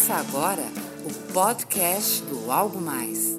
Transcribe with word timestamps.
Começa 0.00 0.14
agora 0.14 0.62
o 1.04 1.32
podcast 1.34 2.22
do 2.22 2.50
Algo 2.50 2.80
Mais. 2.80 3.38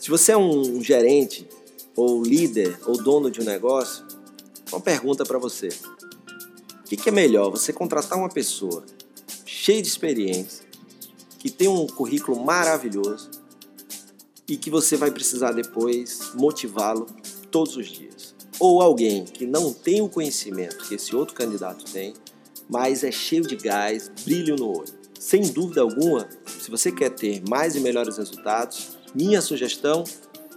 Se 0.00 0.08
você 0.08 0.32
é 0.32 0.36
um 0.36 0.82
gerente, 0.82 1.46
ou 1.94 2.22
líder, 2.22 2.78
ou 2.86 2.96
dono 2.96 3.30
de 3.30 3.42
um 3.42 3.44
negócio, 3.44 4.06
uma 4.72 4.80
pergunta 4.80 5.22
para 5.22 5.38
você: 5.38 5.68
o 6.80 6.84
que, 6.84 7.10
é 7.10 7.12
melhor, 7.12 7.50
você 7.50 7.74
contratar 7.74 8.18
uma 8.18 8.30
pessoa 8.30 8.86
cheia 9.44 9.82
de 9.82 9.88
experiência, 9.88 10.64
que 11.38 11.50
tem 11.50 11.68
um 11.68 11.86
currículo 11.86 12.42
maravilhoso 12.42 13.30
e 14.48 14.56
que 14.56 14.70
você 14.70 14.96
vai 14.96 15.10
precisar 15.10 15.52
depois 15.52 16.32
motivá-lo 16.36 17.06
todos 17.50 17.76
os 17.76 17.86
dias? 17.86 18.34
Ou 18.58 18.80
alguém 18.80 19.26
que 19.26 19.44
não 19.44 19.74
tem 19.74 20.00
o 20.00 20.08
conhecimento 20.08 20.88
que 20.88 20.94
esse 20.94 21.14
outro 21.14 21.34
candidato 21.34 21.84
tem, 21.84 22.14
mas 22.66 23.04
é 23.04 23.12
cheio 23.12 23.42
de 23.42 23.56
gás, 23.56 24.10
brilho 24.24 24.56
no 24.56 24.78
olho? 24.78 24.99
Sem 25.20 25.42
dúvida 25.42 25.82
alguma, 25.82 26.26
se 26.46 26.70
você 26.70 26.90
quer 26.90 27.10
ter 27.10 27.42
mais 27.46 27.76
e 27.76 27.80
melhores 27.80 28.16
resultados, 28.16 28.96
minha 29.14 29.42
sugestão 29.42 30.02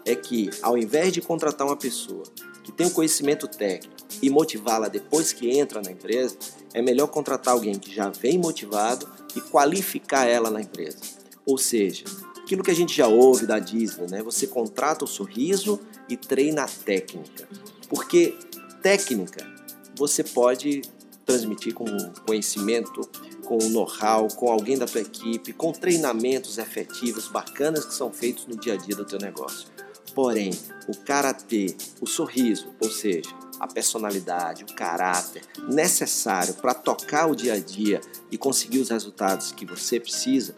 é 0.06 0.16
que, 0.16 0.50
ao 0.62 0.78
invés 0.78 1.12
de 1.12 1.22
contratar 1.22 1.68
uma 1.68 1.76
pessoa 1.76 2.24
que 2.64 2.72
tem 2.72 2.88
um 2.88 2.90
conhecimento 2.90 3.46
técnico 3.46 3.94
e 4.22 4.30
motivá-la 4.30 4.88
depois 4.88 5.34
que 5.34 5.50
entra 5.50 5.82
na 5.82 5.92
empresa, 5.92 6.38
é 6.74 6.82
melhor 6.82 7.08
contratar 7.08 7.54
alguém 7.54 7.78
que 7.78 7.94
já 7.94 8.08
vem 8.08 8.38
motivado 8.38 9.06
e 9.36 9.42
qualificar 9.42 10.28
ela 10.28 10.50
na 10.50 10.62
empresa. 10.62 11.00
Ou 11.46 11.58
seja, 11.58 12.06
aquilo 12.42 12.64
que 12.64 12.72
a 12.72 12.76
gente 12.76 12.96
já 12.96 13.06
ouve 13.08 13.46
da 13.46 13.60
Disney, 13.60 14.10
né? 14.10 14.24
Você 14.24 14.48
contrata 14.48 15.04
o 15.04 15.08
sorriso 15.08 15.78
e 16.08 16.16
treina 16.16 16.64
a 16.64 16.68
técnica. 16.70 17.50
Porque 17.90 18.34
técnica 18.82 19.46
você 19.94 20.24
pode 20.24 20.84
transmitir 21.26 21.74
com 21.74 21.86
conhecimento 22.26 23.02
com 23.44 23.58
know-how, 23.70 24.28
com 24.36 24.50
alguém 24.50 24.78
da 24.78 24.86
tua 24.86 25.02
equipe, 25.02 25.54
com 25.54 25.72
treinamentos 25.72 26.58
efetivos, 26.58 27.28
bacanas 27.28 27.86
que 27.86 27.94
são 27.94 28.12
feitos 28.12 28.48
no 28.48 28.56
dia 28.56 28.74
a 28.74 28.78
dia 28.78 28.96
do 28.96 29.06
teu 29.06 29.20
negócio. 29.20 29.68
Porém, 30.16 30.52
o 30.88 30.98
karatê, 30.98 31.76
o 32.00 32.06
sorriso, 32.06 32.74
ou 32.80 32.90
seja, 32.90 33.30
a 33.60 33.68
personalidade, 33.68 34.64
o 34.64 34.76
caráter 34.76 35.42
necessário 35.70 36.54
para 36.56 36.74
tocar 36.74 37.28
o 37.28 37.36
dia 37.36 37.54
a 37.54 37.60
dia 37.60 38.00
e 38.30 38.38
conseguir 38.38 38.80
os 38.80 38.90
resultados 38.90 39.52
que 39.52 39.66
você 39.66 40.00
precisa, 40.00 40.56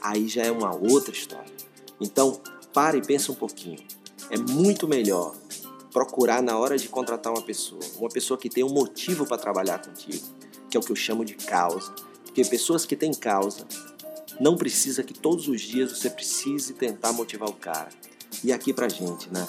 aí 0.00 0.28
já 0.28 0.42
é 0.44 0.50
uma 0.50 0.74
outra 0.74 1.12
história. 1.12 1.52
Então, 2.00 2.40
pare 2.72 2.98
e 2.98 3.02
pense 3.02 3.30
um 3.30 3.34
pouquinho. 3.34 3.78
É 4.30 4.38
muito 4.38 4.88
melhor 4.88 5.34
procurar 5.96 6.42
na 6.42 6.58
hora 6.58 6.76
de 6.76 6.90
contratar 6.90 7.32
uma 7.32 7.40
pessoa, 7.40 7.80
uma 7.96 8.10
pessoa 8.10 8.36
que 8.36 8.50
tem 8.50 8.62
um 8.62 8.68
motivo 8.68 9.24
para 9.24 9.38
trabalhar 9.38 9.78
contigo, 9.78 10.22
que 10.68 10.76
é 10.76 10.80
o 10.80 10.82
que 10.82 10.92
eu 10.92 10.96
chamo 10.96 11.24
de 11.24 11.32
causa, 11.32 11.90
porque 12.22 12.44
pessoas 12.44 12.84
que 12.84 12.94
têm 12.94 13.14
causa 13.14 13.66
não 14.38 14.58
precisa 14.58 15.02
que 15.02 15.14
todos 15.14 15.48
os 15.48 15.62
dias 15.62 15.92
você 15.92 16.10
precise 16.10 16.74
tentar 16.74 17.14
motivar 17.14 17.48
o 17.48 17.54
cara. 17.54 17.88
E 18.44 18.52
aqui 18.52 18.74
pra 18.74 18.90
gente, 18.90 19.32
né? 19.32 19.48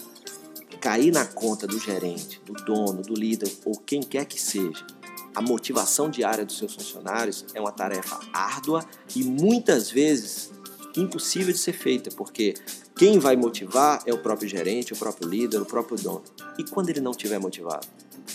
Cair 0.79 1.11
na 1.11 1.25
conta 1.25 1.67
do 1.67 1.77
gerente, 1.77 2.41
do 2.45 2.53
dono, 2.63 3.01
do 3.01 3.13
líder 3.13 3.51
ou 3.65 3.75
quem 3.75 3.99
quer 4.01 4.23
que 4.23 4.39
seja, 4.39 4.87
a 5.35 5.41
motivação 5.41 6.09
diária 6.09 6.45
dos 6.45 6.57
seus 6.57 6.73
funcionários 6.73 7.45
é 7.53 7.59
uma 7.59 7.73
tarefa 7.73 8.21
árdua 8.31 8.85
e 9.13 9.21
muitas 9.21 9.91
vezes 9.91 10.49
impossível 10.95 11.51
de 11.51 11.59
ser 11.59 11.73
feita, 11.73 12.09
porque 12.15 12.53
quem 12.97 13.19
vai 13.19 13.35
motivar 13.35 14.01
é 14.05 14.13
o 14.13 14.17
próprio 14.17 14.49
gerente, 14.49 14.93
o 14.93 14.97
próprio 14.97 15.29
líder, 15.29 15.61
o 15.61 15.65
próprio 15.65 15.97
dono. 15.97 16.23
E 16.57 16.63
quando 16.63 16.89
ele 16.89 16.99
não 16.99 17.11
estiver 17.11 17.39
motivado? 17.39 17.87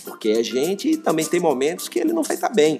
Porque 0.03 0.29
é 0.29 0.43
gente 0.43 0.91
e 0.91 0.97
também 0.97 1.25
tem 1.25 1.39
momentos 1.39 1.89
que 1.89 1.99
ele 1.99 2.13
não 2.13 2.23
vai 2.23 2.35
estar 2.35 2.49
bem. 2.49 2.79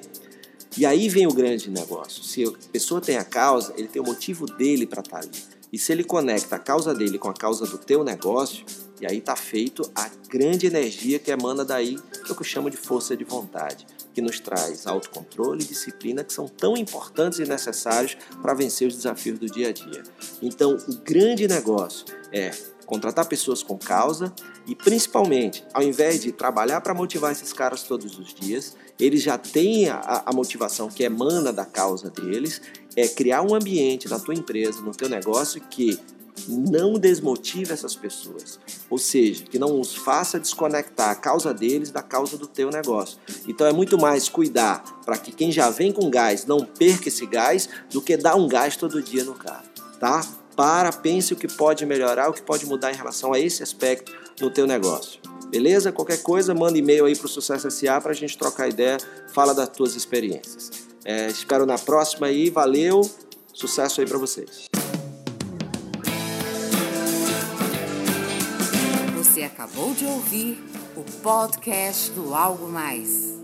E 0.78 0.86
aí 0.86 1.08
vem 1.10 1.28
o 1.28 1.34
grande 1.34 1.70
negócio. 1.70 2.24
Se 2.24 2.44
a 2.46 2.52
pessoa 2.72 3.00
tem 3.00 3.18
a 3.18 3.24
causa, 3.24 3.74
ele 3.78 3.88
tem 3.88 4.02
o 4.02 4.06
motivo 4.06 4.46
dele 4.46 4.88
para 4.88 5.02
estar 5.02 5.20
tá 5.20 5.28
ali. 5.28 5.53
E 5.74 5.80
se 5.80 5.92
ele 5.92 6.04
conecta 6.04 6.56
a 6.56 6.60
causa 6.60 6.94
dele 6.94 7.18
com 7.18 7.30
a 7.30 7.34
causa 7.34 7.66
do 7.66 7.80
teu 7.80 8.04
negócio, 8.04 8.64
e 9.02 9.08
aí 9.08 9.18
está 9.18 9.36
feito 9.36 9.82
a 9.96 10.08
grande 10.30 10.68
energia 10.68 11.18
que 11.18 11.32
emana 11.32 11.66
daí, 11.66 11.96
que 11.96 12.30
é 12.30 12.32
o 12.32 12.36
que 12.36 12.42
eu 12.42 12.46
chamo 12.46 12.70
de 12.70 12.78
força 12.78 13.18
de 13.18 13.24
vontade, 13.24 13.88
que 14.14 14.22
nos 14.22 14.40
traz 14.40 14.86
autocontrole 14.86 15.64
e 15.64 15.68
disciplina 15.68 16.24
que 16.24 16.32
são 16.32 16.48
tão 16.48 16.78
importantes 16.78 17.40
e 17.40 17.46
necessários 17.46 18.16
para 18.40 18.54
vencer 18.54 18.88
os 18.88 18.98
desafios 18.98 19.40
do 19.40 19.48
dia 19.48 19.70
a 19.70 19.72
dia. 19.74 20.04
Então, 20.44 20.78
o 20.88 20.96
grande 20.98 21.48
negócio 21.48 22.06
é 22.32 22.52
contratar 22.86 23.26
pessoas 23.26 23.64
com 23.64 23.76
causa 23.76 24.32
e 24.66 24.76
principalmente, 24.76 25.64
ao 25.74 25.84
invés 25.84 26.22
de 26.22 26.32
trabalhar 26.32 26.82
para 26.82 26.94
motivar 26.94 27.32
esses 27.32 27.52
caras 27.52 27.84
todos 27.84 28.18
os 28.18 28.34
dias, 28.34 28.76
eles 29.00 29.22
já 29.22 29.38
têm 29.38 29.90
a, 29.90 30.24
a, 30.26 30.34
motivação 30.34 30.88
que 30.88 31.04
emana 31.04 31.52
da 31.52 31.66
causa 31.66 32.10
deles, 32.10 32.62
é 32.96 33.08
criar 33.08 33.42
um 33.42 33.54
ambiente 33.54 34.08
na 34.08 34.20
tua 34.20 34.34
empresa, 34.34 34.82
no 34.82 34.92
teu 34.92 35.10
negócio 35.10 35.60
que 35.62 36.00
não 36.48 36.94
desmotive 36.94 37.72
essas 37.72 37.96
pessoas, 37.96 38.60
ou 38.90 38.98
seja, 38.98 39.44
que 39.44 39.60
não 39.60 39.80
os 39.80 39.96
faça 39.96 40.40
desconectar 40.40 41.10
a 41.10 41.16
causa 41.16 41.54
deles 41.54 41.92
da 41.92 42.02
causa 42.02 42.38
do 42.38 42.48
teu 42.48 42.70
negócio. 42.70 43.18
Então 43.48 43.68
é 43.68 43.74
muito 43.74 43.98
mais 43.98 44.30
cuidar 44.30 44.84
para 45.06 45.18
que 45.18 45.32
quem 45.32 45.52
já 45.52 45.70
vem 45.70 45.92
com 45.92 46.10
gás 46.10 46.46
não 46.46 46.66
perca 46.66 47.08
esse 47.08 47.26
gás 47.26 47.70
do 47.92 48.02
que 48.02 48.18
dar 48.18 48.36
um 48.36 48.48
gás 48.48 48.76
todo 48.76 49.02
dia 49.02 49.24
no 49.24 49.36
carro, 49.36 49.66
tá? 50.00 50.26
Para, 50.56 50.92
pense 50.92 51.34
o 51.34 51.36
que 51.36 51.48
pode 51.48 51.86
melhorar, 51.86 52.30
o 52.30 52.34
que 52.34 52.42
pode 52.42 52.66
mudar 52.66 52.92
em 52.92 52.96
relação 52.96 53.34
a 53.34 53.40
esse 53.40 53.64
aspecto 53.64 54.12
no 54.40 54.50
teu 54.50 54.66
negócio. 54.66 55.20
Beleza? 55.50 55.92
Qualquer 55.92 56.22
coisa, 56.24 56.54
manda 56.54 56.78
e-mail 56.78 57.06
aí 57.06 57.16
para 57.16 57.26
o 57.26 57.30
Sucesso 57.30 57.70
SA 57.70 58.02
para 58.02 58.12
a 58.12 58.16
gente 58.16 58.38
trocar 58.38 58.68
ideia, 58.68 58.98
fala 59.34 59.54
das 59.54 59.70
tuas 59.70 59.96
experiências. 59.96 60.72
É, 61.06 61.28
espero 61.28 61.66
na 61.66 61.78
próxima 61.78 62.28
aí, 62.28 62.50
valeu, 62.50 63.02
sucesso 63.54 64.02
aí 64.02 64.08
para 64.08 64.18
vocês. 64.18 64.66
Você 69.18 69.44
acabou 69.44 69.94
de 69.94 70.06
ouvir 70.06 70.64
o 70.96 71.04
podcast 71.22 72.12
do 72.12 72.34
Algo 72.34 72.68
Mais. 72.68 73.43